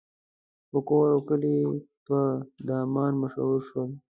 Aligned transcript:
په 0.69 0.77
کور 0.87 1.07
او 1.13 1.19
کلي 1.29 1.55
پر 2.05 2.27
دامان 2.67 3.13
مشهور 3.23 3.59
شول. 3.69 3.89